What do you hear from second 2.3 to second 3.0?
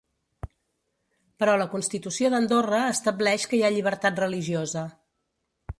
d'Andorra